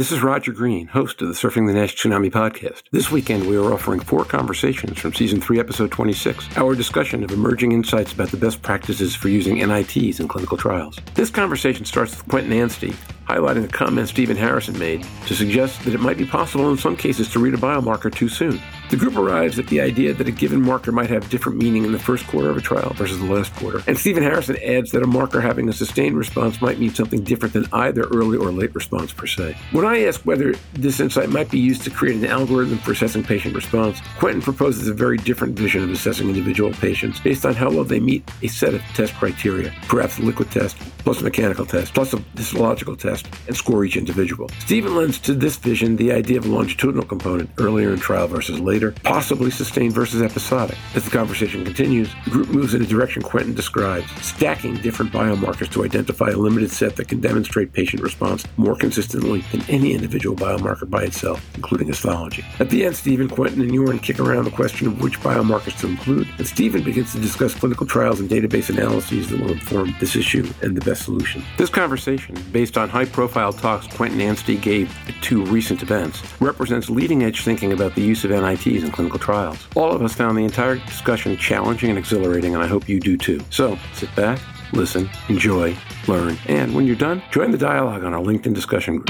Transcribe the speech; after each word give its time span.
this 0.00 0.12
is 0.12 0.22
Roger 0.22 0.52
Green, 0.52 0.86
host 0.86 1.20
of 1.20 1.28
the 1.28 1.34
Surfing 1.34 1.66
the 1.66 1.74
Nash 1.74 1.94
Tsunami 1.94 2.30
podcast. 2.30 2.84
This 2.90 3.10
weekend, 3.10 3.46
we 3.46 3.58
are 3.58 3.70
offering 3.70 4.00
four 4.00 4.24
conversations 4.24 4.98
from 4.98 5.12
season 5.12 5.42
3, 5.42 5.60
episode 5.60 5.90
26, 5.90 6.56
our 6.56 6.74
discussion 6.74 7.22
of 7.22 7.30
emerging 7.32 7.72
insights 7.72 8.14
about 8.14 8.30
the 8.30 8.38
best 8.38 8.62
practices 8.62 9.14
for 9.14 9.28
using 9.28 9.58
NITs 9.58 10.18
in 10.18 10.26
clinical 10.26 10.56
trials. 10.56 10.98
This 11.16 11.28
conversation 11.28 11.84
starts 11.84 12.16
with 12.16 12.26
Quentin 12.28 12.52
Anstee, 12.52 12.96
highlighting 13.28 13.64
a 13.64 13.68
comment 13.68 14.08
Stephen 14.08 14.38
Harrison 14.38 14.78
made 14.78 15.06
to 15.26 15.34
suggest 15.34 15.84
that 15.84 15.92
it 15.92 16.00
might 16.00 16.16
be 16.16 16.24
possible 16.24 16.70
in 16.70 16.78
some 16.78 16.96
cases 16.96 17.30
to 17.32 17.38
read 17.38 17.52
a 17.52 17.58
biomarker 17.58 18.10
too 18.10 18.30
soon. 18.30 18.58
The 18.90 18.96
group 18.96 19.14
arrives 19.14 19.56
at 19.60 19.68
the 19.68 19.80
idea 19.80 20.12
that 20.14 20.26
a 20.26 20.32
given 20.32 20.60
marker 20.60 20.90
might 20.90 21.10
have 21.10 21.30
different 21.30 21.58
meaning 21.58 21.84
in 21.84 21.92
the 21.92 21.98
first 22.00 22.26
quarter 22.26 22.50
of 22.50 22.56
a 22.56 22.60
trial 22.60 22.92
versus 22.94 23.20
the 23.20 23.32
last 23.32 23.54
quarter. 23.54 23.84
And 23.86 23.96
Stephen 23.96 24.24
Harrison 24.24 24.56
adds 24.56 24.90
that 24.90 25.04
a 25.04 25.06
marker 25.06 25.40
having 25.40 25.68
a 25.68 25.72
sustained 25.72 26.16
response 26.18 26.60
might 26.60 26.80
mean 26.80 26.92
something 26.92 27.22
different 27.22 27.54
than 27.54 27.66
either 27.72 28.02
early 28.12 28.36
or 28.36 28.50
late 28.50 28.74
response 28.74 29.12
per 29.12 29.28
se. 29.28 29.56
When 29.70 29.84
I 29.84 30.06
ask 30.06 30.22
whether 30.22 30.54
this 30.72 30.98
insight 30.98 31.28
might 31.28 31.52
be 31.52 31.58
used 31.60 31.84
to 31.84 31.90
create 31.90 32.16
an 32.16 32.26
algorithm 32.26 32.78
for 32.78 32.90
assessing 32.90 33.22
patient 33.22 33.54
response, 33.54 34.00
Quentin 34.18 34.42
proposes 34.42 34.88
a 34.88 34.92
very 34.92 35.18
different 35.18 35.56
vision 35.56 35.84
of 35.84 35.90
assessing 35.90 36.28
individual 36.28 36.72
patients 36.72 37.20
based 37.20 37.46
on 37.46 37.54
how 37.54 37.70
well 37.70 37.84
they 37.84 38.00
meet 38.00 38.28
a 38.42 38.48
set 38.48 38.74
of 38.74 38.82
test 38.94 39.14
criteria, 39.14 39.72
perhaps 39.86 40.18
a 40.18 40.22
liquid 40.22 40.50
test, 40.50 40.76
plus 40.98 41.20
a 41.20 41.24
mechanical 41.24 41.64
test, 41.64 41.94
plus 41.94 42.12
a 42.12 42.18
histological 42.36 42.96
test, 42.96 43.28
and 43.46 43.56
score 43.56 43.84
each 43.84 43.96
individual. 43.96 44.50
Stephen 44.58 44.96
lends 44.96 45.20
to 45.20 45.32
this 45.32 45.56
vision 45.56 45.94
the 45.94 46.10
idea 46.10 46.38
of 46.38 46.44
a 46.44 46.48
longitudinal 46.48 47.04
component 47.04 47.48
earlier 47.58 47.92
in 47.92 48.00
trial 48.00 48.26
versus 48.26 48.58
later 48.58 48.79
possibly 48.88 49.50
sustained 49.50 49.92
versus 49.92 50.22
episodic. 50.22 50.76
As 50.94 51.04
the 51.04 51.10
conversation 51.10 51.64
continues, 51.64 52.10
the 52.24 52.30
group 52.30 52.48
moves 52.48 52.72
in 52.72 52.82
a 52.82 52.86
direction 52.86 53.22
Quentin 53.22 53.54
describes, 53.54 54.10
stacking 54.24 54.74
different 54.76 55.12
biomarkers 55.12 55.70
to 55.72 55.84
identify 55.84 56.30
a 56.30 56.36
limited 56.36 56.70
set 56.70 56.96
that 56.96 57.08
can 57.08 57.20
demonstrate 57.20 57.72
patient 57.72 58.02
response 58.02 58.44
more 58.56 58.74
consistently 58.74 59.44
than 59.52 59.62
any 59.68 59.92
individual 59.92 60.34
biomarker 60.34 60.88
by 60.88 61.02
itself, 61.02 61.46
including 61.54 61.88
histology. 61.88 62.44
At 62.58 62.70
the 62.70 62.86
end, 62.86 62.96
Stephen, 62.96 63.28
Quentin, 63.28 63.60
and 63.60 63.70
Jorn 63.70 64.02
kick 64.02 64.18
around 64.18 64.44
the 64.44 64.50
question 64.50 64.86
of 64.86 65.02
which 65.02 65.20
biomarkers 65.20 65.78
to 65.80 65.88
include, 65.88 66.28
and 66.38 66.46
Stephen 66.46 66.82
begins 66.82 67.12
to 67.12 67.20
discuss 67.20 67.54
clinical 67.54 67.86
trials 67.86 68.20
and 68.20 68.30
database 68.30 68.70
analyses 68.70 69.28
that 69.28 69.40
will 69.40 69.52
inform 69.52 69.94
this 70.00 70.16
issue 70.16 70.50
and 70.62 70.76
the 70.76 70.84
best 70.84 71.02
solution. 71.02 71.44
This 71.58 71.70
conversation, 71.70 72.36
based 72.52 72.78
on 72.78 72.88
high 72.88 73.04
profile 73.04 73.52
talks 73.52 73.86
Quentin 73.86 74.20
and 74.20 74.36
Anstee 74.36 74.60
gave 74.60 74.96
at 75.08 75.14
two 75.22 75.44
recent 75.46 75.82
events, 75.82 76.22
represents 76.40 76.88
leading 76.88 77.24
edge 77.24 77.42
thinking 77.42 77.72
about 77.72 77.94
the 77.94 78.02
use 78.02 78.24
of 78.24 78.30
NIT 78.30 78.66
expertise 78.70 78.84
in 78.84 78.92
clinical 78.92 79.18
trials. 79.18 79.66
All 79.74 79.90
of 79.90 80.02
us 80.02 80.14
found 80.14 80.38
the 80.38 80.44
entire 80.44 80.76
discussion 80.76 81.36
challenging 81.36 81.90
and 81.90 81.98
exhilarating, 81.98 82.54
and 82.54 82.62
I 82.62 82.66
hope 82.66 82.88
you 82.88 83.00
do 83.00 83.16
too. 83.16 83.40
So 83.50 83.78
sit 83.94 84.14
back, 84.14 84.40
listen, 84.72 85.08
enjoy, 85.28 85.76
learn, 86.06 86.36
and 86.46 86.74
when 86.74 86.86
you're 86.86 86.96
done, 86.96 87.22
join 87.30 87.50
the 87.50 87.58
dialogue 87.58 88.04
on 88.04 88.14
our 88.14 88.20
LinkedIn 88.20 88.54
discussion 88.54 88.98
group. 88.98 89.08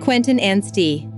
Quentin 0.00 0.38
Anstee. 0.38 1.08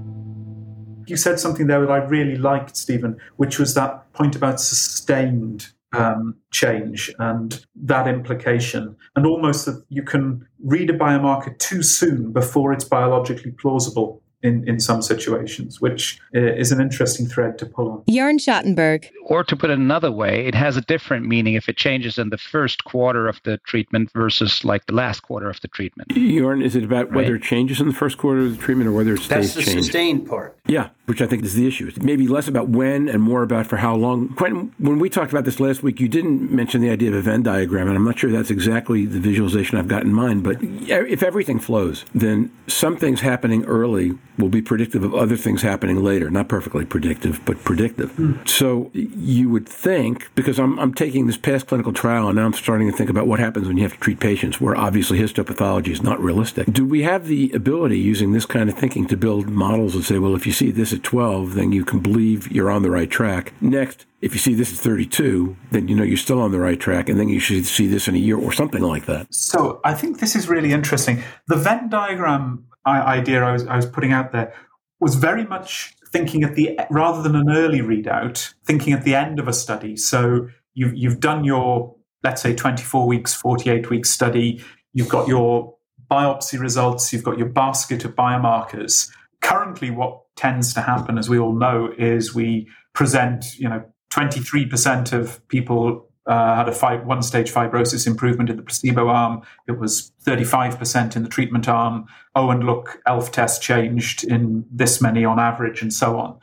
You 1.06 1.16
said 1.16 1.38
something 1.38 1.66
there 1.66 1.80
that 1.80 1.91
I 1.91 1.98
really 1.98 2.36
liked, 2.36 2.77
Stephen, 2.77 3.16
which 3.36 3.58
was 3.58 3.75
that 3.75 4.12
point 4.14 4.36
about 4.36 4.60
sustained 4.60 5.69
um, 5.92 6.36
change 6.50 7.14
and 7.19 7.64
that 7.77 8.08
implication, 8.08 8.97
and 9.14 9.27
almost 9.27 9.66
that 9.66 9.84
you 9.88 10.02
can 10.02 10.47
read 10.65 10.91
a 10.91 10.98
biomarker 10.98 11.57
too 11.59 11.83
soon 11.83 12.33
before 12.33 12.73
it's 12.73 12.84
biologically 12.84 13.53
plausible 13.53 14.23
in, 14.45 14.69
in 14.69 14.78
some 14.78 15.03
situations, 15.03 15.81
which 15.81 16.20
uh, 16.34 16.39
is 16.39 16.70
an 16.70 16.81
interesting 16.81 17.27
thread 17.27 17.59
to 17.59 17.67
pull 17.67 17.91
on. 17.91 18.03
Jorn 18.03 18.39
Schattenberg. 18.39 19.11
Or 19.25 19.42
to 19.42 19.56
put 19.56 19.71
it 19.71 19.78
another 19.78 20.12
way, 20.12 20.47
it 20.47 20.55
has 20.55 20.77
a 20.77 20.82
different 20.82 21.27
meaning 21.27 21.55
if 21.55 21.69
it 21.69 21.78
changes 21.78 22.19
in 22.19 22.28
the 22.28 22.37
first 22.37 22.84
quarter 22.84 23.27
of 23.27 23.41
the 23.44 23.56
treatment 23.59 24.12
versus 24.12 24.62
like 24.65 24.84
the 24.87 24.93
last 24.93 25.21
quarter 25.21 25.49
of 25.49 25.60
the 25.62 25.69
treatment. 25.69 26.10
Jorn, 26.10 26.62
is 26.62 26.77
it 26.77 26.84
about 26.84 27.06
right? 27.06 27.16
whether 27.16 27.37
it 27.37 27.43
changes 27.43 27.81
in 27.81 27.88
the 27.88 27.94
first 27.94 28.19
quarter 28.19 28.43
of 28.43 28.56
the 28.56 28.62
treatment 28.62 28.87
or 28.88 28.93
whether 28.93 29.15
it 29.15 29.22
stays 29.22 29.28
That's 29.28 29.55
the 29.55 29.62
changed? 29.62 29.84
sustained 29.84 30.28
part. 30.28 30.59
Yeah, 30.66 30.91
which 31.06 31.22
I 31.22 31.26
think 31.26 31.43
is 31.44 31.55
the 31.55 31.66
issue. 31.66 31.87
It's 31.88 32.00
maybe 32.00 32.28
less 32.28 32.47
about 32.47 32.69
when 32.69 33.09
and 33.09 33.22
more 33.22 33.43
about 33.43 33.66
for 33.66 33.78
how 33.78 33.94
long. 33.94 34.28
Quentin, 34.34 34.75
when 34.78 34.99
we 34.99 35.09
talked 35.09 35.32
about 35.32 35.47
this 35.47 35.59
last 35.59 35.82
week, 35.82 36.00
you 36.00 36.09
didn't 36.09 36.50
mention 36.50 36.82
the 36.82 36.91
idea 36.91 37.09
of 37.09 37.15
a 37.15 37.22
Venn 37.22 37.43
diagram, 37.43 37.88
and 37.88 37.97
I'm 37.97 38.05
not 38.05 38.19
sure 38.19 38.31
that's 38.31 38.50
exactly 38.50 39.06
the 39.06 39.21
visualization 39.21 39.78
I've 39.78 39.88
got 39.88 40.03
in 40.03 40.12
mind. 40.12 40.43
But 40.44 40.59
if 40.62 41.22
everything 41.22 41.59
flows, 41.59 42.05
then 42.15 42.53
something's 42.66 43.21
happening 43.21 43.65
early 43.65 44.12
will 44.39 44.49
be 44.49 44.62
predictive 44.62 45.05
of 45.05 45.15
other 45.15 45.37
things 45.37 45.62
happening 45.62 46.03
later. 46.03 46.31
Not 46.31 46.49
perfectly 46.49 46.84
predictive, 46.84 47.41
but 47.45 47.62
predictive. 47.65 48.12
Mm. 48.12 48.49
So 48.49 48.91
you 48.93 49.49
would 49.50 49.69
think, 49.69 50.31
because 50.34 50.59
I'm, 50.59 50.78
I'm 50.78 50.95
taking 50.95 51.27
this 51.27 51.37
past 51.37 51.67
clinical 51.67 51.93
trial 51.93 52.28
and 52.28 52.37
now 52.37 52.44
I'm 52.44 52.53
starting 52.53 52.91
to 52.91 52.97
think 52.97 53.11
about 53.11 53.27
what 53.27 53.41
happens 53.41 53.69
when 53.69 53.77
you 53.77 53.83
have 53.84 53.94
to 53.94 54.00
treat 54.00 54.21
patients 54.21 54.61
where 54.61 54.77
obviously 54.77 55.19
histopathology 55.19 55.89
is 55.89 56.03
not 56.03 56.21
realistic. 56.21 56.67
Do 56.73 56.84
we 56.84 57.03
have 57.03 57.27
the 57.27 57.50
ability 57.53 57.99
using 57.99 58.33
this 58.33 58.47
kind 58.47 58.69
of 58.69 58.77
thinking 58.77 59.06
to 59.06 59.17
build 59.17 59.49
models 59.49 59.94
and 59.94 60.05
say, 60.05 60.19
well, 60.19 60.34
if 60.34 60.47
you 60.47 60.53
see 60.53 60.71
this 60.71 60.93
at 60.93 61.03
12, 61.03 61.55
then 61.55 61.73
you 61.73 61.84
can 61.84 62.00
believe 62.00 62.50
you're 62.50 62.71
on 62.71 62.83
the 62.83 62.91
right 62.91 63.11
track? 63.11 63.53
Next, 63.61 64.06
if 64.21 64.33
you 64.33 64.39
see 64.39 64.55
this 64.55 64.73
at 64.73 64.78
32, 64.78 65.55
then 65.71 65.87
you 65.87 65.94
know 65.94 66.03
you're 66.03 66.17
still 66.17 66.41
on 66.41 66.50
the 66.50 66.59
right 66.59 66.81
track, 66.81 67.11
and 67.11 67.21
then 67.21 67.28
you 67.28 67.39
should 67.39 67.67
see 67.67 67.87
this 67.87 68.09
in 68.09 68.15
a 68.15 68.19
year 68.19 68.39
or 68.39 68.53
something 68.53 68.81
like 68.81 69.05
that. 69.05 69.27
So 69.33 69.81
I 69.84 69.93
think 69.93 70.19
this 70.19 70.34
is 70.34 70.49
really 70.49 70.73
interesting. 70.73 71.23
The 71.47 71.56
Venn 71.56 71.91
diagram 71.91 72.67
idea 72.91 73.43
I 73.43 73.53
was, 73.53 73.67
I 73.67 73.77
was 73.77 73.87
putting 73.87 74.12
out 74.12 74.33
there 74.33 74.55
was 75.00 75.17
very 75.17 75.45
much 75.45 75.95
thinking 76.12 76.45
at 76.45 76.55
the 76.55 76.78
rather 76.91 77.22
than 77.22 77.34
an 77.34 77.50
early 77.50 77.81
readout, 77.81 78.55
thinking 78.65 78.93
at 78.93 79.05
the 79.05 79.15
end 79.15 79.39
of 79.39 79.49
a 79.49 79.53
study. 79.53 79.97
So 79.97 80.49
you've 80.75 80.94
you've 80.94 81.21
done 81.21 81.44
your 81.44 81.94
let's 82.23 82.41
say 82.41 82.55
24 82.55 83.06
weeks, 83.06 83.34
48 83.34 83.91
weeks 83.91 84.11
study. 84.11 84.65
You've 84.94 85.11
got 85.11 85.28
your 85.28 85.75
biopsy 86.11 86.59
results. 86.59 87.12
You've 87.12 87.23
got 87.23 87.37
your 87.37 87.49
basket 87.49 88.05
of 88.05 88.15
biomarkers. 88.15 89.11
Currently, 89.43 89.91
what 89.91 90.21
tends 90.37 90.73
to 90.73 90.81
happen, 90.81 91.19
as 91.19 91.28
we 91.28 91.39
all 91.39 91.55
know, 91.55 91.93
is 91.99 92.34
we 92.34 92.69
present 92.94 93.44
you 93.59 93.69
know 93.69 93.84
23% 94.12 95.12
of 95.12 95.47
people 95.49 96.09
uh, 96.27 96.57
had 96.57 96.69
a 96.69 97.05
one 97.05 97.23
stage 97.23 97.53
fibrosis 97.53 98.07
improvement 98.07 98.51
in 98.51 98.57
the 98.57 98.62
placebo 98.62 99.09
arm. 99.09 99.43
It 99.69 99.79
was 99.79 100.12
35% 100.25 101.17
in 101.17 101.23
the 101.23 101.29
treatment 101.29 101.69
arm. 101.69 102.07
Oh, 102.35 102.51
and 102.51 102.65
look, 102.65 103.01
ELF 103.07 103.31
test 103.31 103.62
changed 103.62 104.25
in 104.25 104.65
this 104.71 105.01
many 105.01 105.25
on 105.25 105.39
average, 105.39 105.83
and 105.83 105.93
so 105.93 106.19
on. 106.19 106.39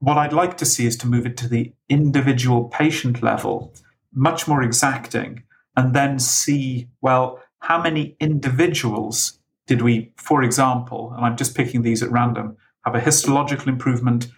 What 0.00 0.18
I'd 0.18 0.32
like 0.32 0.56
to 0.58 0.66
see 0.66 0.86
is 0.86 0.96
to 0.98 1.06
move 1.06 1.26
it 1.26 1.36
to 1.38 1.48
the 1.48 1.72
individual 1.88 2.64
patient 2.64 3.22
level, 3.22 3.74
much 4.12 4.48
more 4.48 4.62
exacting, 4.62 5.44
and 5.76 5.94
then 5.94 6.18
see, 6.18 6.88
well, 7.00 7.40
how 7.60 7.80
many 7.80 8.16
individuals 8.18 9.38
did 9.66 9.82
we, 9.82 10.12
for 10.16 10.42
example, 10.42 11.12
and 11.16 11.24
I'm 11.24 11.36
just 11.36 11.54
picking 11.54 11.82
these 11.82 12.02
at 12.02 12.10
random, 12.10 12.56
have 12.84 12.94
a 12.94 13.00
histological 13.00 13.68
improvement 13.68 14.28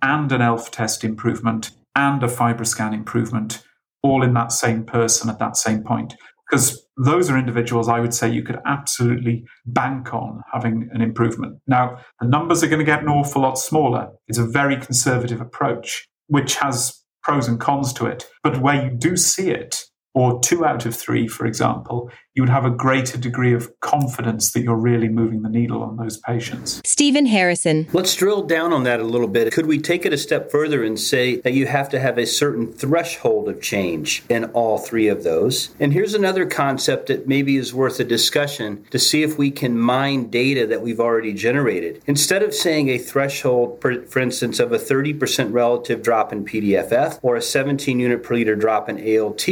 and 0.00 0.30
an 0.32 0.40
ELF 0.40 0.70
test 0.70 1.04
improvement 1.04 1.72
and 1.94 2.22
a 2.22 2.28
FibroScan 2.28 2.94
improvement 2.94 3.62
all 4.02 4.22
in 4.22 4.34
that 4.34 4.52
same 4.52 4.84
person 4.84 5.28
at 5.30 5.38
that 5.38 5.56
same 5.56 5.82
point. 5.82 6.14
Because 6.48 6.86
those 7.04 7.30
are 7.30 7.38
individuals 7.38 7.88
I 7.88 8.00
would 8.00 8.14
say 8.14 8.30
you 8.30 8.42
could 8.42 8.58
absolutely 8.64 9.44
bank 9.66 10.14
on 10.14 10.42
having 10.52 10.88
an 10.92 11.02
improvement. 11.02 11.58
Now, 11.66 11.98
the 12.20 12.26
numbers 12.26 12.62
are 12.62 12.68
going 12.68 12.78
to 12.78 12.84
get 12.84 13.02
an 13.02 13.08
awful 13.08 13.42
lot 13.42 13.58
smaller. 13.58 14.08
It's 14.28 14.38
a 14.38 14.46
very 14.46 14.76
conservative 14.78 15.40
approach, 15.40 16.08
which 16.28 16.56
has 16.56 17.02
pros 17.22 17.48
and 17.48 17.60
cons 17.60 17.92
to 17.94 18.06
it. 18.06 18.26
But 18.42 18.62
where 18.62 18.82
you 18.82 18.96
do 18.96 19.16
see 19.16 19.50
it, 19.50 19.84
or 20.14 20.40
two 20.40 20.64
out 20.64 20.86
of 20.86 20.96
three, 20.96 21.28
for 21.28 21.46
example, 21.46 22.10
you 22.38 22.42
would 22.42 22.50
have 22.50 22.64
a 22.64 22.70
greater 22.70 23.18
degree 23.18 23.52
of 23.52 23.68
confidence 23.80 24.52
that 24.52 24.62
you're 24.62 24.76
really 24.76 25.08
moving 25.08 25.42
the 25.42 25.48
needle 25.48 25.82
on 25.82 25.96
those 25.96 26.18
patients. 26.18 26.80
Stephen 26.84 27.26
Harrison. 27.26 27.88
Let's 27.92 28.14
drill 28.14 28.44
down 28.44 28.72
on 28.72 28.84
that 28.84 29.00
a 29.00 29.02
little 29.02 29.26
bit. 29.26 29.52
Could 29.52 29.66
we 29.66 29.80
take 29.80 30.06
it 30.06 30.12
a 30.12 30.16
step 30.16 30.48
further 30.48 30.84
and 30.84 31.00
say 31.00 31.40
that 31.40 31.52
you 31.52 31.66
have 31.66 31.88
to 31.88 31.98
have 31.98 32.16
a 32.16 32.26
certain 32.26 32.72
threshold 32.72 33.48
of 33.48 33.60
change 33.60 34.22
in 34.28 34.44
all 34.52 34.78
three 34.78 35.08
of 35.08 35.24
those? 35.24 35.74
And 35.80 35.92
here's 35.92 36.14
another 36.14 36.46
concept 36.46 37.08
that 37.08 37.26
maybe 37.26 37.56
is 37.56 37.74
worth 37.74 37.98
a 37.98 38.04
discussion 38.04 38.84
to 38.92 39.00
see 39.00 39.24
if 39.24 39.36
we 39.36 39.50
can 39.50 39.76
mine 39.76 40.30
data 40.30 40.64
that 40.68 40.80
we've 40.80 41.00
already 41.00 41.32
generated. 41.32 42.04
Instead 42.06 42.44
of 42.44 42.54
saying 42.54 42.88
a 42.88 42.98
threshold, 42.98 43.80
for, 43.80 44.00
for 44.02 44.20
instance, 44.20 44.60
of 44.60 44.70
a 44.70 44.78
30% 44.78 45.52
relative 45.52 46.04
drop 46.04 46.32
in 46.32 46.44
PDFF 46.44 47.18
or 47.22 47.34
a 47.34 47.42
17 47.42 47.98
unit 47.98 48.22
per 48.22 48.34
liter 48.34 48.54
drop 48.54 48.88
in 48.88 49.18
ALT, 49.18 49.44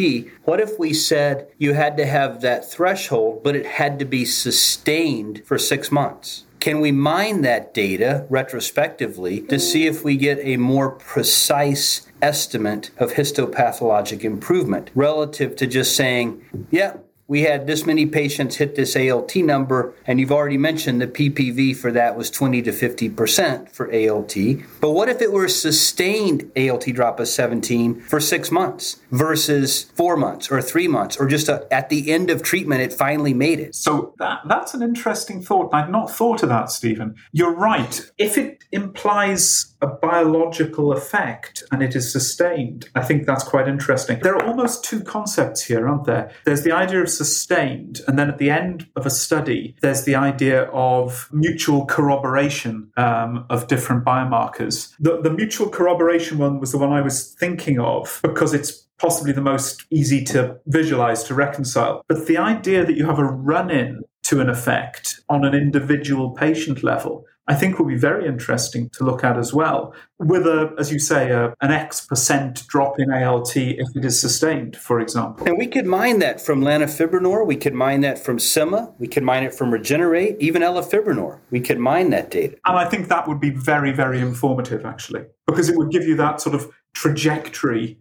what 0.44 0.60
if 0.60 0.78
we 0.78 0.94
said 0.94 1.48
you 1.58 1.74
had 1.74 1.96
to 1.96 2.06
have 2.06 2.42
that 2.42 2.75
threshold, 2.76 3.43
but 3.43 3.56
it 3.56 3.64
had 3.64 3.99
to 3.99 4.05
be 4.05 4.26
sustained 4.26 5.43
for 5.46 5.58
six 5.58 5.90
months. 5.90 6.44
Can 6.61 6.81
we 6.81 6.93
mine 6.93 7.40
that 7.43 7.73
data 7.73 8.26
retrospectively 8.28 9.40
to 9.43 9.58
see 9.58 9.87
if 9.87 10.05
we 10.05 10.17
get 10.17 10.38
a 10.43 10.58
more 10.58 10.90
precise 10.90 12.06
estimate 12.20 12.90
of 12.99 13.12
histopathologic 13.12 14.25
improvement 14.25 14.90
relative 14.94 15.56
to 15.56 15.67
just 15.67 15.96
saying, 15.96 16.44
yeah, 16.70 16.96
we 17.28 17.43
had 17.43 17.67
this 17.67 17.84
many 17.84 18.06
patients 18.06 18.56
hit 18.56 18.76
this 18.76 18.96
ALT 18.96 19.34
number, 19.37 19.94
and 20.06 20.20
you've 20.20 20.31
already 20.31 20.58
mentioned 20.58 21.00
the 21.00 21.08
PPV 21.08 21.76
for 21.76 21.90
that 21.90 22.17
was 22.17 22.31
20 22.31 22.62
to 22.62 22.70
50% 22.70 23.70
for 23.70 23.93
ALT. 23.93 24.34
But 24.81 24.93
what 24.93 25.08
if 25.08 25.20
it 25.20 25.32
were 25.32 25.46
a 25.46 25.50
sustained 25.50 26.50
ALT 26.56 26.84
drop 26.87 27.19
of 27.19 27.28
17 27.28 28.00
for 28.02 28.20
six 28.20 28.52
months 28.52 29.00
versus 29.11 29.84
four 29.94 30.17
months 30.17 30.50
or 30.50 30.62
three 30.62 30.87
months, 30.87 31.17
or 31.17 31.26
just 31.26 31.49
a, 31.49 31.67
at 31.73 31.88
the 31.88 32.12
end 32.12 32.31
of 32.31 32.43
treatment, 32.43 32.81
it 32.81 32.93
finally 32.93 33.34
made 33.34 33.58
it? 33.58 33.75
So 33.75 34.14
that, 34.19 34.40
that's 34.49 34.75
an 34.75 34.82
interesting 34.82 35.43
thought. 35.43 35.75
I'd 35.75 35.90
not 35.90 36.11
thought 36.11 36.44
of 36.44 36.49
that, 36.50 36.70
Stephen. 36.70 37.17
You're 37.32 37.55
right. 37.55 38.08
If 38.19 38.38
it 38.38 38.62
implies 38.70 39.75
a 39.81 39.87
biological 39.87 40.93
effect 40.93 41.62
and 41.70 41.82
it 41.82 41.94
is 41.94 42.11
sustained, 42.11 42.88
I 42.94 43.02
think 43.02 43.26
that's 43.26 43.44
quite 43.44 43.69
interesting. 43.69 44.20
There 44.20 44.34
are 44.34 44.46
almost 44.46 44.84
two 44.84 45.02
concepts 45.02 45.62
here, 45.62 45.88
aren't 45.88 46.05
there? 46.05 46.31
There's 46.44 46.62
the 46.62 46.73
idea 46.73 47.02
of 47.02 47.11
sustained, 47.11 48.00
and 48.06 48.19
then 48.19 48.28
at 48.28 48.38
the 48.38 48.50
end 48.50 48.88
of 48.96 49.06
a 49.06 49.11
study, 49.11 49.76
there's 49.82 50.05
the 50.05 50.14
idea 50.14 50.64
of 50.64 51.28
mutual 51.32 51.87
corroboration 51.87 52.90
um, 52.96 53.46
of 53.50 53.69
different 53.69 54.05
biomarkers. 54.05 54.94
The, 54.99 55.20
the 55.20 55.31
mutual 55.31 55.69
corroboration 55.69 56.38
one 56.38 56.61
was 56.61 56.73
the 56.73 56.78
one 56.78 56.93
I 56.93 57.02
was 57.02 57.34
thinking 57.34 57.78
of 57.78 58.20
because 58.23 58.55
it's 58.55 58.87
possibly 58.99 59.32
the 59.32 59.43
most 59.43 59.84
easy 59.90 60.25
to 60.25 60.58
visualize, 60.67 61.23
to 61.25 61.34
reconcile. 61.34 62.02
But 62.08 62.26
the 62.26 62.38
idea 62.38 62.84
that 62.84 62.96
you 62.96 63.06
have 63.06 63.19
a 63.19 63.25
run 63.25 63.70
in 63.70 64.02
to 64.28 64.40
an 64.40 64.49
effect 64.49 65.20
on 65.28 65.44
an 65.44 65.55
individual 65.55 66.31
patient 66.31 66.82
level 66.82 67.26
I 67.49 67.55
think 67.55 67.78
will 67.78 67.87
be 67.87 67.96
very 67.96 68.26
interesting 68.26 68.90
to 68.90 69.05
look 69.05 69.23
at 69.23 69.38
as 69.38 69.55
well. 69.55 69.94
With 70.19 70.46
a, 70.46 70.75
as 70.78 70.90
you 70.90 70.99
say, 70.99 71.31
a, 71.31 71.55
an 71.61 71.70
X 71.70 72.05
percent 72.05 72.67
drop 72.67 72.99
in 72.99 73.12
ALT 73.12 73.56
if 73.56 73.87
it 73.94 74.05
is 74.05 74.20
sustained, 74.20 74.76
for 74.76 74.99
example. 74.99 75.46
And 75.46 75.56
we 75.56 75.69
could 75.69 75.87
mine 75.87 76.19
that 76.19 76.40
from 76.40 76.62
lanifibranor, 76.62 77.46
we 77.46 77.56
could 77.56 77.75
mine 77.75 78.00
that 78.00 78.19
from 78.19 78.40
Sema, 78.40 78.93
we 78.99 79.06
could 79.06 79.23
mine 79.23 79.44
it 79.44 79.55
from 79.55 79.70
Regenerate, 79.70 80.37
even 80.40 80.62
elafibranor. 80.62 81.38
We 81.50 81.61
could 81.61 81.78
mine 81.78 82.11
that 82.11 82.31
data. 82.31 82.56
And 82.67 82.76
I 82.76 82.88
think 82.88 83.08
that 83.08 83.28
would 83.28 83.40
be 83.40 83.50
very, 83.50 83.93
very 83.93 84.19
informative, 84.19 84.84
actually, 84.84 85.26
because 85.46 85.69
it 85.69 85.76
would 85.76 85.90
give 85.90 86.02
you 86.02 86.17
that 86.17 86.40
sort 86.40 86.56
of 86.56 86.73
trajectory 86.94 87.99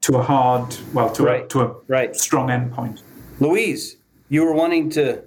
to 0.00 0.16
a 0.16 0.22
hard, 0.22 0.74
well, 0.94 1.10
to 1.10 1.24
right. 1.24 1.44
a 1.44 1.48
to 1.48 1.60
a 1.60 1.74
right. 1.88 2.16
strong 2.16 2.48
endpoint. 2.48 3.02
Louise, 3.40 3.96
you 4.30 4.44
were 4.44 4.54
wanting 4.54 4.88
to 4.90 5.22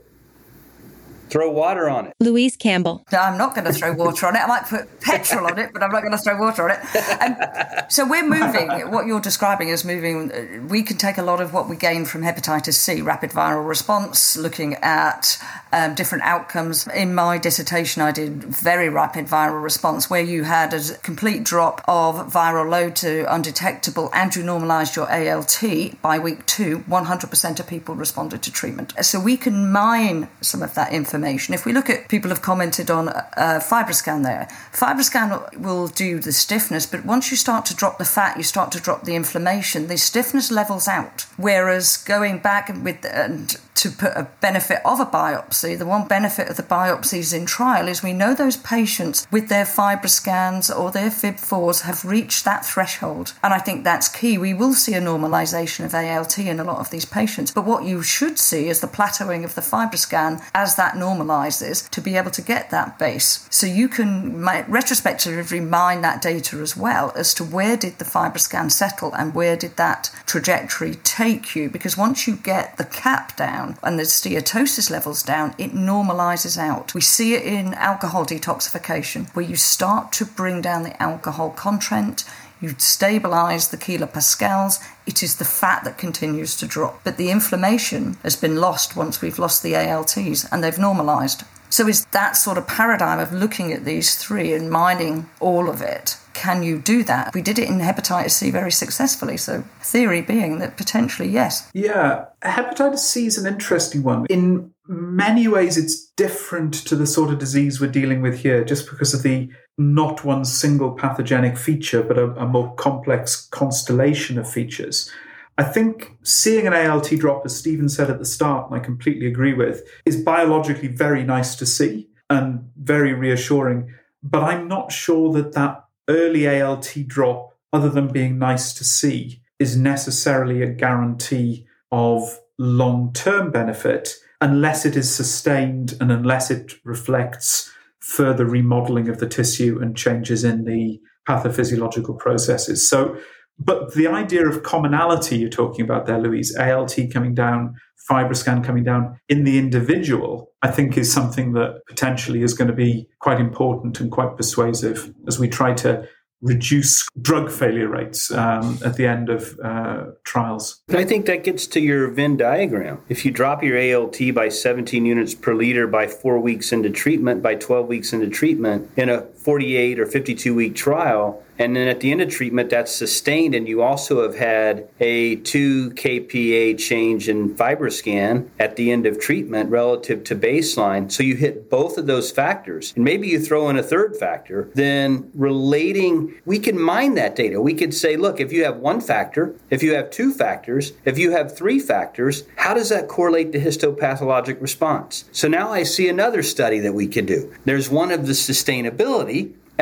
throw 1.32 1.50
water 1.50 1.90
on 1.90 2.08
it. 2.08 2.14
Louise 2.20 2.58
Campbell. 2.58 3.06
No, 3.12 3.20
I'm 3.20 3.38
not 3.38 3.56
going 3.56 3.66
to 3.66 3.74
throw 3.74 3.94
water 3.94 4.28
on 4.28 4.36
it. 4.36 4.40
I 4.40 4.48
might 4.48 4.66
put 4.66 5.00
petrol 5.00 5.48
on 5.48 5.58
it, 5.58 5.72
but 5.74 5.82
I'm 5.82 5.92
not 5.92 6.02
going 6.02 6.12
to 6.12 6.18
throw 6.18 6.38
water 6.38 6.70
on 6.70 6.72
it. 6.72 6.80
And 7.22 7.92
so 7.92 8.08
we're 8.08 8.28
moving. 8.28 8.92
What 8.92 9.06
you're 9.08 9.22
describing 9.22 9.70
is 9.70 9.86
moving. 9.86 10.68
We 10.68 10.84
can 10.84 10.98
take 10.98 11.18
a 11.18 11.24
lot 11.24 11.40
of 11.40 11.54
what 11.54 11.70
we 11.70 11.78
gain 11.78 12.04
from 12.06 12.22
hepatitis 12.22 12.74
C, 12.74 13.02
rapid 13.02 13.32
viral 13.32 13.66
response, 13.66 14.36
looking 14.36 14.76
at 14.76 15.42
um, 15.72 15.96
different 15.96 16.26
outcomes. 16.26 16.86
In 16.88 17.16
my 17.16 17.38
dissertation, 17.38 18.02
I 18.02 18.12
did 18.12 18.44
very 18.44 18.90
rapid 18.90 19.28
viral 19.28 19.64
response, 19.64 20.10
where 20.10 20.22
you 20.22 20.44
had 20.44 20.74
a 20.74 20.82
complete 20.98 21.46
drop 21.46 21.82
of 21.88 22.32
viral 22.32 22.70
load 22.70 22.98
to 22.98 23.34
undetectable, 23.34 24.10
and 24.14 24.36
you 24.36 24.44
normalised 24.44 24.98
your 24.98 25.10
ALT 25.10 25.64
by 26.02 26.20
week 26.20 26.46
two. 26.46 26.80
100% 26.90 27.60
of 27.60 27.68
people 27.68 27.96
responded 27.96 28.44
to 28.44 28.52
treatment. 28.52 28.94
So 29.02 29.20
we 29.20 29.38
can 29.38 29.72
mine 29.72 30.28
some 30.42 30.62
of 30.62 30.76
that 30.76 30.92
information 30.92 31.21
If 31.54 31.66
we 31.66 31.74
look 31.74 31.90
at 31.90 32.08
people 32.08 32.30
have 32.30 32.42
commented 32.42 32.90
on 32.90 33.10
uh, 33.10 33.24
FibroScan 33.62 34.24
there, 34.24 34.48
FibroScan 34.74 35.58
will 35.58 35.88
do 35.88 36.20
the 36.20 36.32
stiffness, 36.32 36.86
but 36.86 37.06
once 37.06 37.32
you 37.32 37.38
start 37.38 37.66
to 37.68 37.76
drop 37.76 37.98
the 37.98 38.06
fat, 38.06 38.38
you 38.38 38.44
start 38.44 38.72
to 38.74 38.80
drop 38.80 39.04
the 39.04 39.16
inflammation. 39.16 39.88
The 39.88 39.98
stiffness 39.98 40.52
levels 40.52 40.88
out. 40.88 41.26
Whereas 41.38 41.98
going 41.98 42.40
back 42.40 42.70
with 42.84 43.06
and 43.06 43.58
to 43.76 43.90
put 43.90 44.12
a 44.16 44.30
benefit 44.42 44.80
of 44.86 45.00
a 45.00 45.06
biopsy, 45.06 45.78
the 45.78 45.86
one 45.86 46.08
benefit 46.08 46.50
of 46.50 46.58
the 46.58 46.64
biopsies 46.64 47.34
in 47.34 47.46
trial 47.46 47.88
is 47.88 48.04
we 48.04 48.14
know 48.14 48.34
those 48.34 48.58
patients 48.58 49.28
with 49.32 49.50
their 49.50 49.66
FibroScans 49.66 50.76
or 50.76 50.92
their 50.92 51.10
FIB4s 51.10 51.82
have 51.82 52.06
reached 52.06 52.46
that 52.46 52.66
threshold. 52.66 53.34
And 53.44 53.54
I 53.54 53.60
think 53.60 53.84
that's 53.84 54.08
key. 54.08 54.38
We 54.38 54.54
will 54.54 54.74
see 54.74 54.94
a 54.94 55.02
normalization 55.02 55.86
of 55.86 55.94
ALT 55.94 56.38
in 56.38 56.60
a 56.60 56.64
lot 56.64 56.80
of 56.80 56.90
these 56.90 57.06
patients. 57.06 57.52
But 57.52 57.66
what 57.66 57.84
you 57.84 58.04
should 58.04 58.38
see 58.38 58.68
is 58.68 58.82
the 58.82 58.88
plateauing 58.88 59.44
of 59.44 59.56
the 59.56 59.62
FibroScan 59.62 60.44
as 60.54 60.76
that 60.76 60.96
normalizes 60.96 61.90
to 61.90 62.02
be 62.02 62.16
able 62.16 62.32
to 62.32 62.42
get 62.42 62.70
that 62.72 63.00
base. 63.00 63.48
So 63.50 63.68
you 63.68 63.88
can 63.88 64.44
retrospectively 64.68 65.60
mine 65.60 66.02
that 66.02 66.22
data 66.22 66.58
as 66.58 66.76
well 66.76 67.12
as 67.16 67.34
to 67.36 67.44
where 67.44 67.78
did 67.78 68.00
the 68.00 68.06
FibroScan 68.06 68.72
settle 68.72 69.14
and 69.14 69.34
where 69.34 69.56
did 69.56 69.78
that 69.78 70.12
trajectory 70.26 70.96
take 70.96 71.56
you. 71.56 71.70
Because 71.70 71.98
once 71.98 72.28
you 72.28 72.36
get 72.36 72.78
the 72.78 72.86
cap 72.86 73.38
down, 73.38 73.61
and 73.84 74.00
the 74.00 74.04
steatosis 74.04 74.90
levels 74.90 75.24
down, 75.24 75.56
it 75.58 75.74
normalizes 75.74 76.58
out. 76.58 76.94
We 76.94 77.02
see 77.02 77.34
it 77.34 77.44
in 77.44 77.74
alcohol 77.76 78.26
detoxification, 78.26 79.34
where 79.36 79.46
you 79.46 79.56
start 79.56 80.12
to 80.14 80.26
bring 80.26 80.62
down 80.62 80.84
the 80.84 81.02
alcohol 81.02 81.52
content, 81.52 82.24
you 82.62 82.76
stabilize 82.78 83.70
the 83.70 83.78
kilopascals, 83.78 84.80
it 85.08 85.24
is 85.24 85.36
the 85.36 85.46
fat 85.46 85.84
that 85.84 85.98
continues 85.98 86.56
to 86.58 86.68
drop. 86.68 87.02
But 87.04 87.18
the 87.18 87.32
inflammation 87.32 88.18
has 88.24 88.36
been 88.36 88.58
lost 88.58 88.96
once 88.96 89.22
we've 89.22 89.40
lost 89.40 89.64
the 89.64 89.76
ALTs 89.76 90.46
and 90.52 90.64
they've 90.64 90.78
normalized. 90.78 91.44
So, 91.72 91.88
is 91.88 92.06
that 92.12 92.38
sort 92.38 92.60
of 92.60 92.68
paradigm 92.68 93.18
of 93.18 93.34
looking 93.34 93.74
at 93.74 93.86
these 93.86 94.16
three 94.16 94.54
and 94.54 94.70
mining 94.70 95.30
all 95.40 95.70
of 95.70 95.82
it 95.82 96.18
can 96.34 96.64
you 96.64 96.80
do 96.80 97.04
that? 97.04 97.36
We 97.36 97.44
did 97.44 97.60
it 97.60 97.70
in 97.70 97.80
hepatitis 97.80 98.32
C 98.32 98.50
very 98.50 98.72
successfully. 98.72 99.38
So, 99.38 99.64
theory 99.82 100.22
being 100.22 100.58
that 100.58 100.76
potentially 100.76 101.30
yes. 101.30 101.70
Yeah, 101.74 102.26
hepatitis 102.42 102.98
C 103.00 103.28
is 103.28 103.38
an 103.38 103.46
interesting 103.46 104.02
one. 104.02 104.26
In 104.28 104.74
many 104.88 105.48
ways, 105.48 105.78
it's 105.78 106.08
different 106.18 106.74
to 106.88 106.96
the 106.96 107.06
sort 107.06 107.32
of 107.32 107.38
disease 107.38 107.80
we're 107.80 107.92
dealing 107.92 108.24
with 108.24 108.40
here, 108.40 108.64
just 108.64 108.90
because 108.90 109.14
of 109.14 109.22
the 109.22 109.50
not 109.78 110.26
one 110.26 110.44
single 110.44 110.92
pathogenic 110.92 111.58
feature, 111.58 112.02
but 112.02 112.18
a, 112.18 112.32
a 112.32 112.48
more 112.48 112.74
complex 112.76 113.48
constellation 113.52 114.40
of 114.40 114.50
features. 114.50 115.12
I 115.58 115.64
think 115.64 116.18
seeing 116.24 116.66
an 116.66 116.74
ALT 116.74 117.10
drop, 117.18 117.46
as 117.46 117.56
Stephen 117.56 117.90
said 117.90 118.10
at 118.10 118.20
the 118.20 118.26
start, 118.26 118.70
and 118.70 118.80
I 118.80 118.84
completely 118.84 119.28
agree 119.28 119.54
with, 119.54 119.84
is 120.06 120.22
biologically 120.22 120.88
very 120.88 121.24
nice 121.24 121.56
to 121.56 121.66
see 121.66 122.10
and 122.30 122.70
very 122.78 123.14
reassuring. 123.14 123.94
But 124.24 124.44
I'm 124.44 124.68
not 124.68 124.92
sure 124.92 125.32
that 125.34 125.54
that 125.54 125.84
early 126.08 126.48
ALT 126.62 126.96
drop, 127.08 127.54
other 127.74 127.90
than 127.90 128.08
being 128.08 128.40
nice 128.40 128.74
to 128.74 128.84
see, 128.84 129.42
is 129.60 129.78
necessarily 129.78 130.62
a 130.62 130.74
guarantee 130.74 131.68
of 131.92 132.40
long 132.58 133.12
term 133.14 133.52
benefit 133.52 134.16
unless 134.40 134.86
it 134.86 134.96
is 134.96 135.14
sustained 135.14 135.96
and 136.02 136.12
unless 136.12 136.50
it 136.50 136.74
reflects 136.84 137.72
further 138.00 138.46
remodeling 138.46 139.08
of 139.08 139.20
the 139.20 139.28
tissue 139.28 139.80
and 139.82 139.96
changes 139.96 140.44
in 140.44 140.66
the 140.66 141.00
pathophysiological 141.28 142.18
processes. 142.18 142.88
So, 142.88 143.18
but 143.60 143.94
the 143.94 144.08
idea 144.08 144.48
of 144.48 144.64
commonality 144.64 145.38
you're 145.38 145.50
talking 145.50 145.86
about 145.86 146.06
there, 146.06 146.20
Louise, 146.20 146.56
ALT 146.58 146.98
coming 147.14 147.36
down, 147.36 147.76
FibroScan 148.10 148.64
coming 148.64 148.84
down 148.84 149.20
in 149.30 149.44
the 149.44 149.58
individual, 149.58 150.52
I 150.62 150.72
think 150.72 150.98
is 150.98 151.12
something 151.12 151.54
that 151.54 151.82
potentially 151.88 152.42
is 152.42 152.54
going 152.54 152.70
to 152.70 152.76
be 152.76 153.08
quite 153.20 153.40
important 153.40 154.00
and 154.00 154.12
quite 154.12 154.36
persuasive 154.36 155.14
as 155.28 155.40
we 155.40 155.48
try 155.48 155.74
to 155.76 156.08
reduce 156.42 157.08
drug 157.22 157.52
failure 157.52 157.88
rates 157.88 158.32
um, 158.32 158.80
at 158.84 158.96
the 158.96 159.06
end 159.06 159.30
of 159.30 159.60
uh, 159.64 160.06
trials. 160.24 160.82
I 160.90 161.04
think 161.04 161.26
that 161.28 161.44
gets 161.44 161.68
to 161.68 161.80
your 161.80 162.10
Venn 162.10 162.38
diagram. 162.38 163.02
If 163.10 163.26
you 163.26 163.32
drop 163.32 163.64
your 163.64 163.78
ALT 163.96 164.18
by 164.34 164.50
17 164.50 165.06
units 165.06 165.36
per 165.36 165.54
liter 165.54 165.88
by 165.88 166.08
four 166.08 166.40
weeks 166.40 166.72
into 166.72 166.90
treatment, 166.90 167.44
by 167.44 167.56
12 167.56 167.88
weeks 167.88 168.12
into 168.12 168.28
treatment, 168.28 168.90
in 168.98 169.10
a 169.10 169.22
48 169.44 170.00
or 170.00 170.06
52 170.06 170.54
week 170.54 170.76
trial, 170.76 171.44
and 171.62 171.76
then 171.76 171.88
at 171.88 172.00
the 172.00 172.12
end 172.12 172.22
of 172.22 172.30
treatment, 172.32 172.72
that's 172.72 172.92
sustained, 172.92 173.54
and 173.54 173.68
you 173.68 173.84
also 173.84 174.24
have 174.24 174.36
had 174.36 174.88
a 175.00 175.36
2 175.36 175.92
kPa 175.92 176.76
change 176.80 177.30
in 177.30 177.54
FibroScan 177.56 178.50
at 178.60 178.78
the 178.78 178.92
end 178.92 179.06
of 179.06 179.20
treatment 179.20 179.70
relative 179.70 180.24
to 180.24 180.36
baseline. 180.36 181.12
So 181.12 181.22
you 181.22 181.36
hit 181.36 181.70
both 181.70 182.00
of 182.00 182.08
those 182.08 182.32
factors. 182.32 182.94
And 182.96 183.04
maybe 183.04 183.28
you 183.28 183.40
throw 183.40 183.70
in 183.70 183.78
a 183.78 183.84
third 183.84 184.18
factor, 184.18 184.70
then 184.74 185.30
relating, 185.36 186.34
we 186.46 186.58
can 186.58 186.82
mine 186.82 187.14
that 187.14 187.36
data. 187.36 187.62
We 187.62 187.76
could 187.76 187.94
say, 187.94 188.18
look, 188.18 188.40
if 188.40 188.52
you 188.52 188.64
have 188.64 188.78
one 188.78 189.00
factor, 189.00 189.54
if 189.70 189.84
you 189.84 189.94
have 189.94 190.10
two 190.10 190.34
factors, 190.34 190.94
if 191.06 191.20
you 191.20 191.32
have 191.32 191.56
three 191.56 191.80
factors, 191.80 192.44
how 192.56 192.74
does 192.74 192.90
that 192.90 193.08
correlate 193.08 193.52
to 193.52 193.60
histopathologic 193.60 194.60
response? 194.60 195.26
So 195.32 195.48
now 195.48 195.72
I 195.72 195.84
see 195.84 196.10
another 196.10 196.42
study 196.42 196.80
that 196.80 196.94
we 196.94 197.06
can 197.06 197.28
do. 197.28 197.54
There's 197.66 197.88
one 197.88 198.12
of 198.12 198.26
the 198.26 198.34
sustainability 198.34 199.31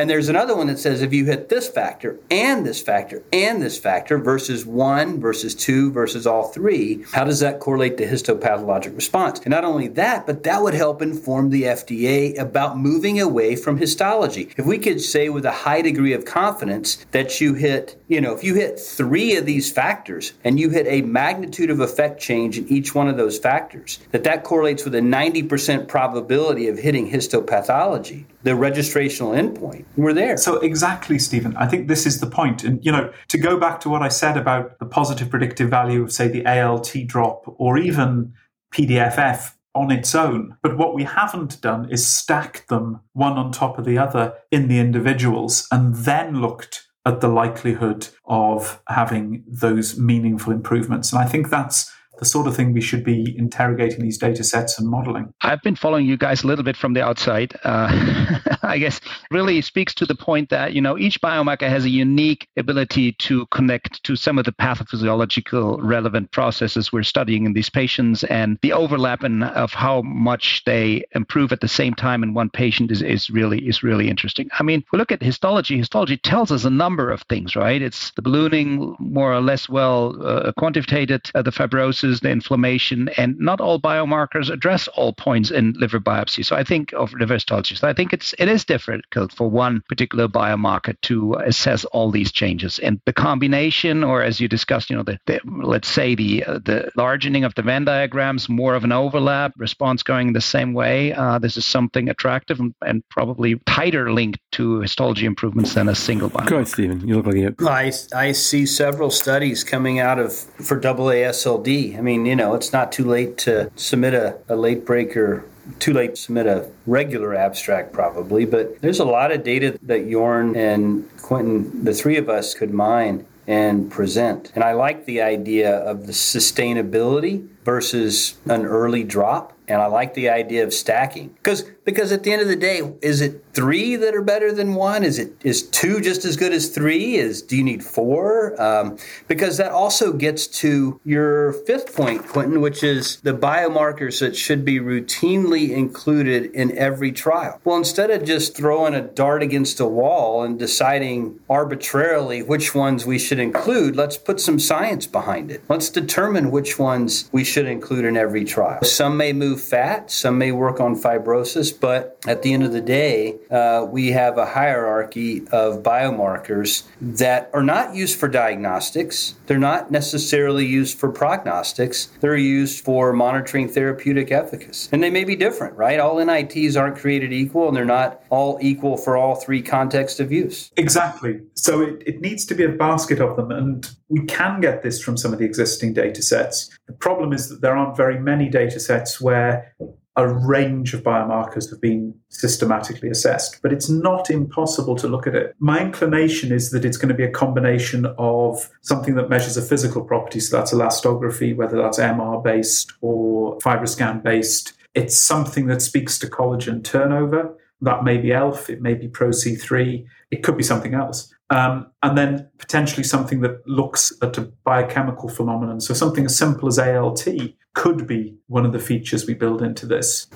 And 0.00 0.08
there's 0.08 0.30
another 0.30 0.56
one 0.56 0.68
that 0.68 0.78
says 0.78 1.02
if 1.02 1.12
you 1.12 1.26
hit 1.26 1.50
this 1.50 1.68
factor 1.68 2.18
and 2.30 2.64
this 2.64 2.80
factor 2.80 3.22
and 3.34 3.60
this 3.60 3.78
factor 3.78 4.16
versus 4.16 4.64
one 4.64 5.20
versus 5.20 5.54
two 5.54 5.92
versus 5.92 6.26
all 6.26 6.44
three, 6.44 7.04
how 7.12 7.24
does 7.24 7.40
that 7.40 7.60
correlate 7.60 7.98
to 7.98 8.06
histopathologic 8.06 8.96
response? 8.96 9.40
And 9.40 9.50
not 9.50 9.62
only 9.62 9.88
that, 9.88 10.26
but 10.26 10.44
that 10.44 10.62
would 10.62 10.72
help 10.72 11.02
inform 11.02 11.50
the 11.50 11.64
FDA 11.64 12.38
about 12.38 12.78
moving 12.78 13.20
away 13.20 13.56
from 13.56 13.76
histology. 13.76 14.48
If 14.56 14.64
we 14.64 14.78
could 14.78 15.02
say 15.02 15.28
with 15.28 15.44
a 15.44 15.50
high 15.50 15.82
degree 15.82 16.14
of 16.14 16.24
confidence 16.24 17.04
that 17.10 17.38
you 17.42 17.52
hit, 17.52 18.02
you 18.08 18.22
know, 18.22 18.34
if 18.34 18.42
you 18.42 18.54
hit 18.54 18.80
three 18.80 19.36
of 19.36 19.44
these 19.44 19.70
factors 19.70 20.32
and 20.44 20.58
you 20.58 20.70
hit 20.70 20.86
a 20.86 21.02
magnitude 21.02 21.68
of 21.68 21.80
effect 21.80 22.22
change 22.22 22.56
in 22.56 22.66
each 22.68 22.94
one 22.94 23.08
of 23.08 23.18
those 23.18 23.38
factors, 23.38 23.98
that 24.12 24.24
that 24.24 24.44
correlates 24.44 24.84
with 24.84 24.94
a 24.94 25.00
90% 25.00 25.88
probability 25.88 26.68
of 26.68 26.78
hitting 26.78 27.10
histopathology, 27.10 28.24
the 28.42 28.52
registrational 28.52 29.36
endpoint, 29.36 29.84
we're 29.96 30.14
there. 30.14 30.36
So 30.36 30.58
exactly, 30.60 31.18
Stephen. 31.18 31.56
I 31.56 31.66
think 31.66 31.88
this 31.88 32.06
is 32.06 32.20
the 32.20 32.26
point. 32.26 32.64
And 32.64 32.84
you 32.84 32.92
know, 32.92 33.12
to 33.28 33.38
go 33.38 33.58
back 33.58 33.80
to 33.80 33.88
what 33.88 34.02
I 34.02 34.08
said 34.08 34.36
about 34.36 34.78
the 34.78 34.86
positive 34.86 35.30
predictive 35.30 35.68
value 35.68 36.02
of, 36.02 36.12
say, 36.12 36.28
the 36.28 36.46
ALT 36.46 36.94
drop 37.06 37.44
or 37.58 37.78
even 37.78 38.32
PDFF 38.74 39.54
on 39.74 39.90
its 39.90 40.14
own. 40.14 40.56
But 40.62 40.76
what 40.76 40.94
we 40.94 41.04
haven't 41.04 41.60
done 41.60 41.90
is 41.90 42.06
stacked 42.06 42.68
them 42.68 43.00
one 43.12 43.34
on 43.34 43.52
top 43.52 43.78
of 43.78 43.84
the 43.84 43.98
other 43.98 44.34
in 44.50 44.68
the 44.68 44.80
individuals 44.80 45.66
and 45.70 45.94
then 45.94 46.40
looked 46.40 46.88
at 47.06 47.20
the 47.20 47.28
likelihood 47.28 48.08
of 48.26 48.82
having 48.88 49.44
those 49.46 49.98
meaningful 49.98 50.52
improvements. 50.52 51.12
And 51.12 51.22
I 51.22 51.26
think 51.26 51.48
that's 51.48 51.90
the 52.20 52.26
sort 52.26 52.46
of 52.46 52.54
thing 52.54 52.72
we 52.72 52.82
should 52.82 53.02
be 53.02 53.34
interrogating 53.36 54.02
these 54.02 54.18
data 54.18 54.44
sets 54.44 54.78
and 54.78 54.88
modeling. 54.88 55.32
I've 55.40 55.62
been 55.62 55.74
following 55.74 56.06
you 56.06 56.18
guys 56.18 56.44
a 56.44 56.46
little 56.46 56.62
bit 56.62 56.76
from 56.76 56.92
the 56.92 57.02
outside. 57.02 57.58
Uh, 57.64 58.38
I 58.62 58.78
guess 58.78 59.00
really 59.30 59.60
speaks 59.62 59.94
to 59.94 60.06
the 60.06 60.14
point 60.14 60.50
that, 60.50 60.74
you 60.74 60.82
know, 60.82 60.98
each 60.98 61.20
biomarker 61.22 61.68
has 61.68 61.86
a 61.86 61.88
unique 61.88 62.46
ability 62.58 63.12
to 63.12 63.46
connect 63.46 64.04
to 64.04 64.16
some 64.16 64.38
of 64.38 64.44
the 64.44 64.52
pathophysiological 64.52 65.78
relevant 65.80 66.30
processes 66.30 66.92
we're 66.92 67.02
studying 67.02 67.46
in 67.46 67.54
these 67.54 67.70
patients. 67.70 68.22
And 68.24 68.58
the 68.60 68.74
overlap 68.74 69.24
in, 69.24 69.42
of 69.42 69.72
how 69.72 70.02
much 70.02 70.62
they 70.66 71.04
improve 71.12 71.52
at 71.52 71.62
the 71.62 71.68
same 71.68 71.94
time 71.94 72.22
in 72.22 72.34
one 72.34 72.50
patient 72.50 72.90
is, 72.90 73.00
is 73.00 73.30
really 73.30 73.66
is 73.66 73.82
really 73.82 74.10
interesting. 74.10 74.50
I 74.58 74.62
mean, 74.62 74.84
we 74.92 74.98
look 74.98 75.10
at 75.10 75.22
histology. 75.22 75.78
Histology 75.78 76.18
tells 76.18 76.52
us 76.52 76.64
a 76.64 76.70
number 76.70 77.10
of 77.10 77.22
things, 77.22 77.56
right? 77.56 77.80
It's 77.80 78.10
the 78.12 78.22
ballooning 78.22 78.94
more 78.98 79.32
or 79.32 79.40
less 79.40 79.70
well 79.70 80.14
uh, 80.22 80.52
quantitated, 80.58 81.30
uh, 81.34 81.40
the 81.40 81.50
fibrosis 81.50 82.09
the 82.18 82.30
inflammation, 82.30 83.08
and 83.16 83.38
not 83.38 83.60
all 83.60 83.80
biomarkers 83.80 84.50
address 84.50 84.88
all 84.88 85.12
points 85.12 85.52
in 85.52 85.74
liver 85.74 86.00
biopsy. 86.00 86.44
So 86.44 86.56
I 86.56 86.64
think 86.64 86.92
of 86.94 87.12
liver 87.12 87.34
histology. 87.34 87.76
So 87.76 87.86
I 87.86 87.92
think 87.92 88.12
it's 88.12 88.34
it 88.40 88.48
is 88.48 88.64
difficult 88.64 89.32
for 89.32 89.48
one 89.48 89.82
particular 89.88 90.26
biomarker 90.26 91.00
to 91.02 91.34
assess 91.34 91.84
all 91.84 92.10
these 92.10 92.32
changes, 92.32 92.80
and 92.80 93.00
the 93.06 93.12
combination, 93.12 94.02
or 94.02 94.22
as 94.24 94.40
you 94.40 94.48
discussed, 94.48 94.90
you 94.90 94.96
know, 94.96 95.04
the, 95.04 95.18
the 95.26 95.40
let's 95.62 95.88
say 95.88 96.16
the 96.16 96.44
uh, 96.44 96.58
the 96.64 96.90
largening 96.96 97.44
of 97.44 97.54
the 97.54 97.62
Venn 97.62 97.84
diagrams, 97.84 98.48
more 98.48 98.74
of 98.74 98.82
an 98.82 98.92
overlap, 98.92 99.52
response 99.56 100.02
going 100.02 100.32
the 100.32 100.40
same 100.40 100.72
way. 100.72 101.12
Uh, 101.12 101.38
this 101.38 101.56
is 101.56 101.64
something 101.64 102.08
attractive 102.08 102.58
and, 102.58 102.74
and, 102.86 103.02
probably 103.10 103.60
tighter 103.66 104.12
linked 104.12 104.38
to 104.52 104.80
histology 104.80 105.26
improvements 105.26 105.74
than 105.74 105.88
a 105.88 105.94
single 105.94 106.30
biomarker. 106.30 106.48
Go 106.48 106.56
ahead, 106.56 106.68
Stephen. 106.68 107.06
You 107.06 107.16
look 107.16 107.26
like 107.26 107.36
you. 107.36 107.54
I 107.66 107.92
I 108.14 108.32
see 108.32 108.66
several 108.66 109.10
studies 109.10 109.64
coming 109.64 109.98
out 109.98 110.18
of 110.18 110.32
for 110.32 110.80
AASLD. 110.80 111.94
I 112.00 112.02
mean, 112.02 112.24
you 112.24 112.34
know, 112.34 112.54
it's 112.54 112.72
not 112.72 112.92
too 112.92 113.04
late 113.04 113.36
to 113.38 113.70
submit 113.76 114.14
a, 114.14 114.38
a 114.48 114.56
late 114.56 114.86
breaker 114.86 115.44
too 115.78 115.92
late 115.92 116.14
to 116.14 116.20
submit 116.20 116.46
a 116.46 116.68
regular 116.86 117.32
abstract 117.32 117.92
probably 117.92 118.44
but 118.44 118.80
there's 118.80 118.98
a 118.98 119.04
lot 119.04 119.30
of 119.30 119.44
data 119.44 119.78
that 119.82 120.00
Jorn 120.08 120.56
and 120.56 121.08
quentin 121.18 121.84
the 121.84 121.94
three 121.94 122.16
of 122.16 122.28
us 122.28 122.54
could 122.54 122.72
mine 122.72 123.24
and 123.46 123.90
present. 123.90 124.50
And 124.54 124.64
i 124.64 124.72
like 124.72 125.04
the 125.04 125.20
idea 125.20 125.76
of 125.76 126.06
the 126.06 126.12
sustainability 126.12 127.46
versus 127.70 128.34
an 128.46 128.66
early 128.66 129.04
drop 129.04 129.52
and 129.70 129.80
I 129.80 129.86
like 129.86 130.14
the 130.14 130.28
idea 130.28 130.64
of 130.64 130.74
stacking 130.74 131.28
because 131.28 131.62
because 131.84 132.12
at 132.12 132.24
the 132.24 132.32
end 132.32 132.42
of 132.42 132.48
the 132.48 132.56
day, 132.56 132.92
is 133.02 133.20
it 133.20 133.44
three 133.52 133.96
that 133.96 134.14
are 134.14 134.22
better 134.22 134.52
than 134.52 134.74
one? 134.74 135.04
Is 135.04 135.18
it 135.18 135.32
is 135.44 135.62
two 135.62 136.00
just 136.00 136.24
as 136.24 136.36
good 136.36 136.52
as 136.52 136.68
three? 136.68 137.14
Is 137.14 137.40
do 137.40 137.56
you 137.56 137.62
need 137.62 137.84
four? 137.84 138.60
Um, 138.60 138.98
because 139.28 139.58
that 139.58 139.70
also 139.70 140.12
gets 140.12 140.48
to 140.48 141.00
your 141.04 141.52
fifth 141.52 141.94
point, 141.94 142.26
Quentin, 142.26 142.60
which 142.60 142.82
is 142.82 143.20
the 143.20 143.32
biomarkers 143.32 144.18
that 144.20 144.36
should 144.36 144.64
be 144.64 144.80
routinely 144.80 145.70
included 145.70 146.46
in 146.52 146.76
every 146.76 147.12
trial. 147.12 147.60
Well, 147.64 147.76
instead 147.76 148.10
of 148.10 148.24
just 148.24 148.56
throwing 148.56 148.94
a 148.94 149.02
dart 149.02 149.42
against 149.42 149.78
a 149.78 149.86
wall 149.86 150.42
and 150.42 150.58
deciding 150.58 151.38
arbitrarily 151.48 152.42
which 152.42 152.74
ones 152.74 153.06
we 153.06 153.20
should 153.20 153.38
include, 153.38 153.94
let's 153.94 154.16
put 154.16 154.40
some 154.40 154.58
science 154.58 155.06
behind 155.06 155.52
it. 155.52 155.62
Let's 155.68 155.90
determine 155.90 156.50
which 156.50 156.76
ones 156.76 157.28
we 157.30 157.44
should 157.44 157.59
include 157.66 158.04
in 158.04 158.16
every 158.16 158.44
trial. 158.44 158.82
Some 158.82 159.16
may 159.16 159.32
move 159.32 159.60
fat, 159.60 160.10
some 160.10 160.38
may 160.38 160.52
work 160.52 160.80
on 160.80 160.94
fibrosis, 160.96 161.78
but 161.78 162.18
at 162.26 162.42
the 162.42 162.52
end 162.52 162.62
of 162.62 162.72
the 162.72 162.80
day, 162.80 163.36
uh, 163.50 163.86
we 163.88 164.08
have 164.12 164.38
a 164.38 164.46
hierarchy 164.46 165.46
of 165.52 165.82
biomarkers 165.82 166.84
that 167.00 167.50
are 167.52 167.62
not 167.62 167.94
used 167.94 168.18
for 168.18 168.28
diagnostics. 168.28 169.34
They're 169.46 169.58
not 169.58 169.90
necessarily 169.90 170.66
used 170.66 170.98
for 170.98 171.10
prognostics. 171.10 172.06
They're 172.20 172.36
used 172.36 172.84
for 172.84 173.12
monitoring 173.12 173.68
therapeutic 173.68 174.30
efficacy. 174.30 174.88
And 174.92 175.02
they 175.02 175.10
may 175.10 175.24
be 175.24 175.36
different, 175.36 175.76
right? 175.76 175.98
All 175.98 176.24
NITs 176.24 176.76
aren't 176.76 176.96
created 176.96 177.32
equal, 177.32 177.68
and 177.68 177.76
they're 177.76 177.84
not 177.84 178.22
all 178.30 178.58
equal 178.60 178.96
for 178.96 179.16
all 179.16 179.34
three 179.34 179.62
contexts 179.62 180.20
of 180.20 180.30
use. 180.32 180.70
Exactly. 180.76 181.40
So 181.54 181.80
it, 181.82 182.02
it 182.06 182.20
needs 182.20 182.44
to 182.46 182.54
be 182.54 182.64
a 182.64 182.68
basket 182.68 183.20
of 183.20 183.36
them. 183.36 183.50
And 183.50 183.88
we 184.08 184.26
can 184.26 184.60
get 184.60 184.82
this 184.82 185.00
from 185.02 185.16
some 185.16 185.32
of 185.32 185.38
the 185.38 185.44
existing 185.44 185.94
data 185.94 186.22
sets. 186.22 186.70
The 186.86 186.92
problem 186.92 187.32
is 187.32 187.39
that 187.48 187.60
there 187.60 187.76
aren't 187.76 187.96
very 187.96 188.18
many 188.18 188.48
data 188.48 188.78
sets 188.78 189.20
where 189.20 189.74
a 190.16 190.28
range 190.28 190.92
of 190.92 191.02
biomarkers 191.02 191.70
have 191.70 191.80
been 191.80 192.14
systematically 192.28 193.08
assessed, 193.08 193.60
but 193.62 193.72
it's 193.72 193.88
not 193.88 194.28
impossible 194.28 194.96
to 194.96 195.08
look 195.08 195.26
at 195.26 195.34
it. 195.34 195.54
My 195.60 195.80
inclination 195.80 196.52
is 196.52 196.70
that 196.70 196.84
it's 196.84 196.96
going 196.96 197.08
to 197.08 197.14
be 197.14 197.24
a 197.24 197.30
combination 197.30 198.06
of 198.18 198.68
something 198.82 199.14
that 199.14 199.30
measures 199.30 199.56
a 199.56 199.62
physical 199.62 200.04
property, 200.04 200.40
so 200.40 200.56
that's 200.56 200.74
elastography, 200.74 201.54
whether 201.56 201.76
that's 201.76 201.98
MR 201.98 202.42
based 202.42 202.92
or 203.00 203.58
FibroScan 203.58 204.22
based. 204.22 204.74
It's 204.94 205.18
something 205.18 205.66
that 205.68 205.80
speaks 205.80 206.18
to 206.18 206.26
collagen 206.26 206.82
turnover. 206.82 207.56
That 207.80 208.04
may 208.04 208.18
be 208.18 208.32
ELF, 208.32 208.68
it 208.68 208.82
may 208.82 208.94
be 208.94 209.08
ProC3, 209.08 210.04
it 210.30 210.42
could 210.42 210.56
be 210.56 210.62
something 210.62 210.94
else. 210.94 211.32
Um, 211.50 211.90
and 212.02 212.16
then 212.16 212.48
potentially 212.58 213.02
something 213.02 213.40
that 213.40 213.66
looks 213.66 214.12
at 214.22 214.38
a 214.38 214.42
biochemical 214.64 215.28
phenomenon. 215.28 215.80
So 215.80 215.94
something 215.94 216.24
as 216.24 216.38
simple 216.38 216.68
as 216.68 216.78
ALT 216.78 217.26
could 217.74 218.06
be 218.06 218.36
one 218.46 218.64
of 218.64 218.72
the 218.72 218.78
features 218.78 219.26
we 219.26 219.34
build 219.34 219.62
into 219.62 219.86
this. 219.86 220.28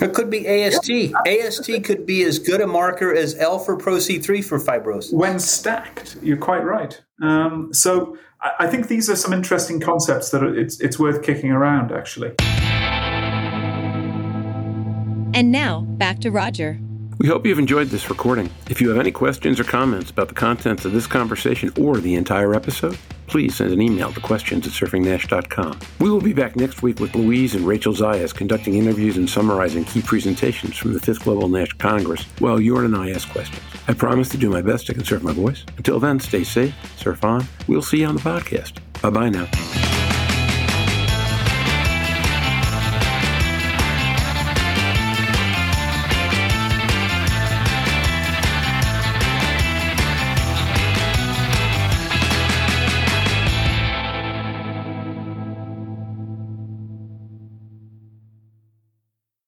It 0.00 0.14
could 0.14 0.30
be 0.30 0.46
AST. 0.46 0.90
AST 1.26 1.84
could 1.84 2.06
be 2.06 2.22
as 2.24 2.38
good 2.38 2.60
a 2.60 2.66
marker 2.66 3.14
as 3.14 3.34
ELF 3.38 3.68
or 3.68 3.76
ProC3 3.76 4.44
for 4.44 4.58
fibrosis. 4.58 5.12
When 5.12 5.38
stacked, 5.38 6.16
you're 6.22 6.36
quite 6.36 6.64
right. 6.64 7.00
Um, 7.22 7.72
so 7.72 8.18
I, 8.58 8.66
think 8.66 8.88
these 8.88 9.08
are 9.08 9.16
some 9.16 9.32
interesting 9.32 9.80
concepts 9.80 10.30
that 10.30 10.42
it's, 10.42 10.80
it's 10.80 10.98
worth 10.98 11.22
kicking 11.22 11.50
around, 11.50 11.92
actually. 11.92 12.32
And 15.34 15.50
now, 15.50 15.80
back 15.80 16.20
to 16.20 16.30
Roger. 16.30 16.78
We 17.18 17.28
hope 17.28 17.46
you've 17.46 17.58
enjoyed 17.58 17.88
this 17.88 18.10
recording. 18.10 18.50
If 18.68 18.80
you 18.80 18.88
have 18.90 18.98
any 18.98 19.12
questions 19.12 19.60
or 19.60 19.64
comments 19.64 20.10
about 20.10 20.28
the 20.28 20.34
contents 20.34 20.84
of 20.84 20.92
this 20.92 21.06
conversation 21.06 21.72
or 21.78 21.98
the 21.98 22.14
entire 22.16 22.54
episode, 22.54 22.98
please 23.26 23.54
send 23.56 23.72
an 23.72 23.80
email 23.80 24.12
to 24.12 24.20
questions 24.20 24.66
at 24.66 24.72
surfingnash.com. 24.72 25.78
We 26.00 26.10
will 26.10 26.20
be 26.20 26.32
back 26.32 26.56
next 26.56 26.82
week 26.82 27.00
with 27.00 27.14
Louise 27.14 27.54
and 27.54 27.66
Rachel 27.66 27.94
Zayas 27.94 28.34
conducting 28.34 28.74
interviews 28.74 29.16
and 29.16 29.28
summarizing 29.30 29.84
key 29.84 30.02
presentations 30.02 30.76
from 30.76 30.92
the 30.92 31.00
5th 31.00 31.24
Global 31.24 31.48
NASH 31.48 31.74
Congress 31.74 32.24
while 32.40 32.58
Jorn 32.58 32.86
and 32.86 32.96
I 32.96 33.10
ask 33.10 33.28
questions. 33.30 33.62
I 33.86 33.94
promise 33.94 34.28
to 34.30 34.36
do 34.36 34.50
my 34.50 34.62
best 34.62 34.86
to 34.88 34.94
conserve 34.94 35.22
my 35.22 35.32
voice. 35.32 35.64
Until 35.76 36.00
then, 36.00 36.20
stay 36.20 36.44
safe, 36.44 36.74
surf 36.98 37.24
on. 37.24 37.46
We'll 37.68 37.82
see 37.82 38.00
you 38.00 38.06
on 38.06 38.16
the 38.16 38.22
podcast. 38.22 38.78
Bye 39.00 39.10
bye 39.10 39.28
now. 39.28 39.73